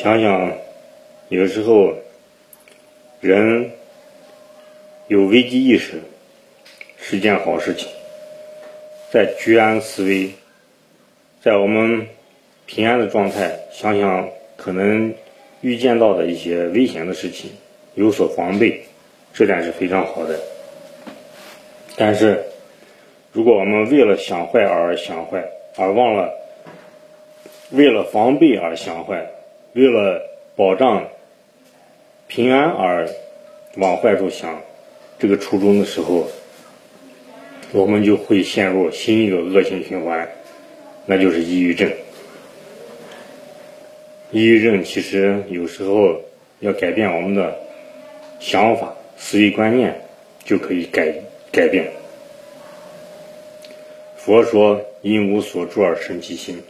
[0.00, 0.52] 想想，
[1.28, 1.92] 有时候
[3.20, 3.72] 人
[5.08, 6.00] 有危机意识
[6.96, 7.88] 是件好事情，
[9.10, 10.30] 在居安思危，
[11.42, 12.06] 在我们
[12.64, 15.12] 平安的状态，想想可能
[15.62, 17.50] 预见到的一些危险的事情，
[17.96, 18.84] 有所防备，
[19.34, 20.38] 这点是非常好的。
[21.96, 22.44] 但是，
[23.32, 25.44] 如果我们为了想坏而想坏，
[25.76, 26.32] 而忘了
[27.72, 29.28] 为了防备而想坏，
[29.74, 30.20] 为了
[30.56, 31.06] 保障
[32.26, 33.08] 平安而
[33.76, 34.60] 往坏处想，
[35.18, 36.26] 这个初衷的时候，
[37.72, 40.28] 我们就会陷入新一个恶性循环，
[41.06, 41.90] 那就是抑郁症。
[44.30, 46.20] 抑郁症其实有时候
[46.60, 47.56] 要改变我们的
[48.40, 49.98] 想法、思维观念，
[50.44, 51.14] 就可以改
[51.52, 51.90] 改变。
[54.16, 56.62] 佛说：“因无所住而生其心。”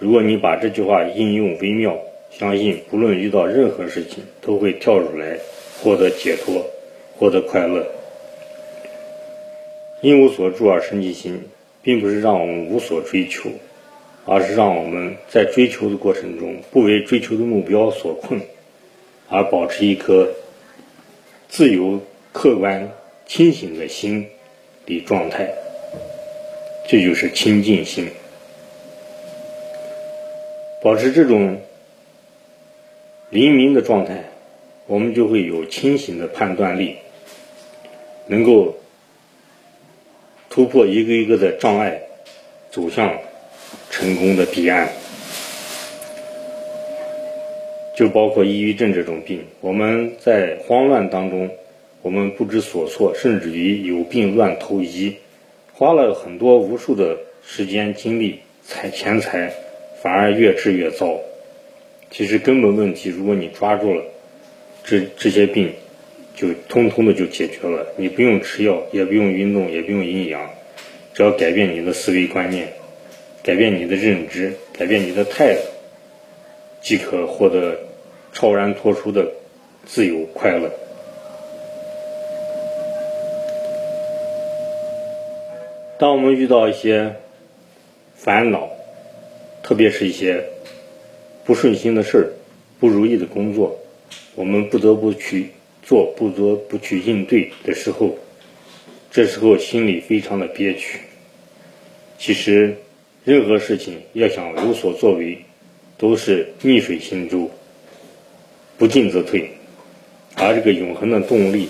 [0.00, 1.96] 如果你把这句话应用微妙，
[2.30, 5.38] 相信不论遇到任何事情，都会跳出来
[5.82, 6.64] 获得解脱，
[7.18, 7.86] 获得快乐。
[10.00, 11.48] 因无所住而生其心，
[11.82, 13.50] 并不是让我们无所追求，
[14.24, 18.40] 而是让我们在追求的过程中不为追求的目标所困，
[19.28, 20.28] 而保持一颗
[21.48, 22.00] 自由、
[22.32, 22.90] 客观、
[23.26, 24.26] 清醒的心
[24.86, 25.50] 理状态。
[26.88, 28.08] 这就是清净心，
[30.82, 31.60] 保持这种
[33.30, 34.24] 黎明的状态，
[34.88, 36.96] 我们就会有清醒的判断力，
[38.26, 38.76] 能够
[40.48, 42.02] 突破一个一个的障碍，
[42.72, 43.16] 走向
[43.88, 44.88] 成功的彼岸。
[47.96, 51.48] 就包括抑郁症这种病，我们在慌乱当中，
[52.02, 55.14] 我们不知所措，甚至于有病乱投医。
[55.72, 59.52] 花了很多无数的时间精力、财钱财，
[60.02, 61.20] 反而越治越糟。
[62.10, 64.04] 其实根本问题，如果你抓住了，
[64.84, 65.72] 这这些病
[66.34, 67.86] 就通通的就解决了。
[67.96, 70.50] 你不用吃药，也不用运动，也不用营养，
[71.14, 72.72] 只要改变你的思维观念，
[73.42, 75.60] 改变你的认知，改变你的态度，
[76.82, 77.78] 即可获得
[78.32, 79.30] 超然脱出的
[79.86, 80.70] 自由快乐。
[85.98, 87.14] 当我们遇到一些
[88.14, 88.70] 烦恼，
[89.62, 90.44] 特别是一些
[91.44, 92.32] 不顺心的事儿、
[92.78, 93.78] 不如意的工作，
[94.34, 95.48] 我们不得不去
[95.82, 98.16] 做、不得不去应对的时候，
[99.10, 101.00] 这时候心里非常的憋屈。
[102.18, 102.76] 其实，
[103.24, 105.38] 任何事情要想有所作为，
[105.96, 107.50] 都是逆水行舟，
[108.78, 109.50] 不进则退，
[110.36, 111.68] 而这个永恒的动力。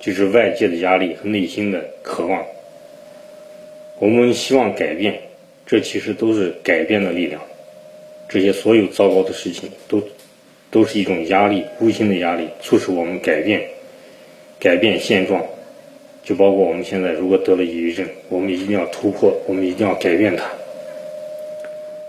[0.00, 2.44] 就是外界的压力和内心的渴望，
[3.98, 5.18] 我们希望改变，
[5.64, 7.40] 这其实都是改变的力量。
[8.28, 10.02] 这些所有糟糕的事情，都
[10.70, 13.62] 都是一种压力，无形的压力，促使我们改变，
[14.58, 15.44] 改变现状。
[16.22, 20.44] 就包括我们现在如果得了抑郁症，我们一定要突破，我们一定要改变它。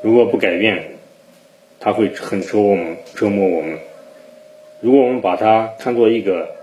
[0.01, 0.83] 如果不改变，
[1.79, 3.77] 它会很折磨我们，折磨我们。
[4.81, 6.53] 如果我们把它看作一个。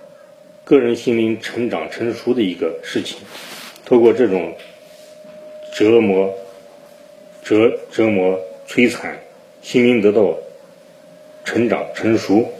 [0.65, 3.19] 个人心灵成长成熟的一个事情，
[3.84, 4.55] 透过这种
[5.75, 6.33] 折磨、
[7.43, 8.39] 折折磨、
[8.69, 9.19] 摧残，
[9.62, 10.37] 心灵得到
[11.45, 12.53] 成长成熟。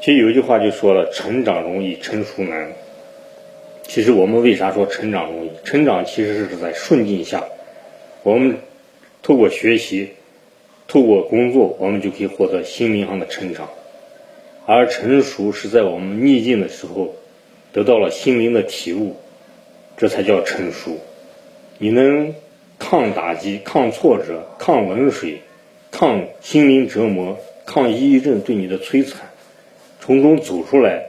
[0.00, 2.70] 其实有一句话就说了：“成长容易，成熟难。”
[3.82, 5.50] 其实我们为啥说成长容易？
[5.64, 7.44] 成长其实是在顺境下，
[8.22, 8.58] 我们
[9.22, 10.10] 透过学习、
[10.86, 13.68] 透过工作，我们就可以获得心灵上的成长。
[14.66, 17.14] 而成熟是在我们逆境的时候
[17.72, 19.16] 得到了心灵的体悟，
[19.96, 20.98] 这才叫成熟。
[21.78, 22.34] 你能
[22.78, 25.42] 抗打击、抗挫折、抗冷水、
[25.90, 29.20] 抗心灵折磨、抗抑郁症对你的摧残，
[30.00, 31.02] 从中走出来，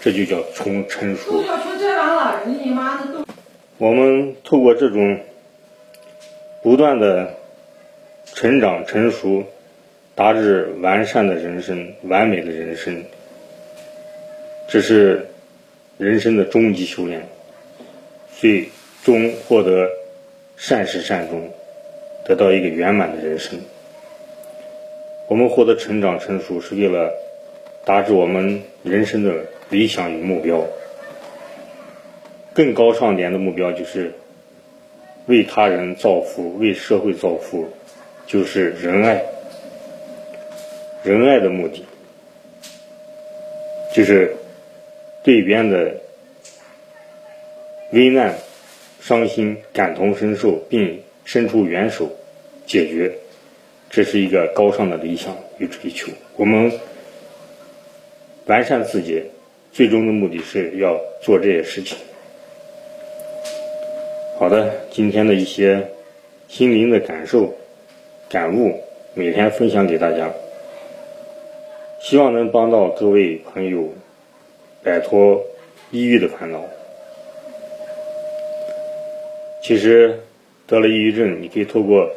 [0.00, 1.42] 这就叫从成熟。
[3.78, 5.20] 我们透过这种
[6.62, 7.34] 不断的
[8.26, 9.44] 成长、成熟。
[10.16, 13.02] 达至完善的人生，完美的人生，
[14.68, 15.26] 这是
[15.98, 17.26] 人生的终极修炼，
[18.38, 18.68] 最
[19.02, 19.90] 终获得
[20.56, 21.50] 善始善终，
[22.24, 23.60] 得到一个圆满的人生。
[25.28, 27.12] 我们获得成长成熟，是为了
[27.84, 30.64] 达至我们人生的理想与目标。
[32.54, 34.12] 更高尚点的目标就是
[35.26, 37.68] 为他人造福，为社会造福，
[38.26, 39.22] 就是仁爱。
[41.02, 41.84] 仁爱的目的，
[43.92, 44.36] 就是
[45.22, 45.96] 对别人的
[47.92, 48.36] 危难、
[49.06, 52.10] 伤心感同身受，并伸出援手
[52.64, 53.12] 解决。
[53.90, 56.10] 这是一个高尚的理想与追求。
[56.38, 56.72] 我们
[58.46, 59.24] 完善自己，
[59.72, 61.98] 最终的目的是要做这些事情。
[64.38, 65.86] 好的，今天的一些
[66.48, 67.54] 心灵的感受、
[68.30, 68.80] 感悟，
[69.12, 70.32] 每天分享给大家，
[72.00, 73.92] 希望能帮到各位朋友
[74.82, 75.44] 摆脱
[75.90, 76.64] 抑郁的烦恼。
[79.64, 80.20] 其实
[80.66, 82.08] 得了抑郁症，你可以透过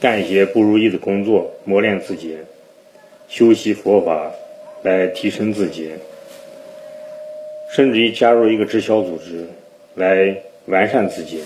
[0.00, 2.36] 干一些不如意的工作磨练自己，
[3.28, 4.32] 修习佛法
[4.82, 5.92] 来提升自己，
[7.70, 9.46] 甚至于加入一个直销组织
[9.94, 10.36] 来。
[10.66, 11.42] 完善自己，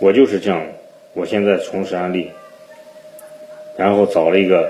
[0.00, 0.66] 我就是这样。
[1.12, 2.28] 我现在从事安利，
[3.76, 4.68] 然后找了一个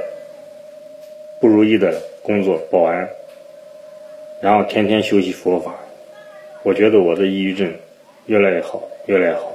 [1.40, 3.08] 不如意的工作，保安，
[4.42, 5.74] 然后天天修习佛法。
[6.64, 7.72] 我觉得我的抑郁症
[8.28, 9.54] 越来越好，越来越好。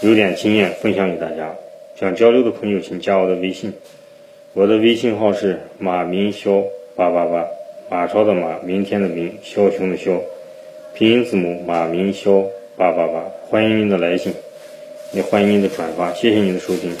[0.00, 1.54] 有点经验分享给大家，
[1.94, 3.72] 想交流的朋友请加我的微信，
[4.54, 6.64] 我的微信号是马明霄
[6.96, 7.46] 八八八，
[7.88, 10.18] 马超的马，明天的明，枭雄的枭。
[10.94, 12.44] 拼音字母马明霄
[12.76, 14.34] 八八八，欢迎您的来信，
[15.12, 16.92] 也欢迎您的转发，谢谢您的收听。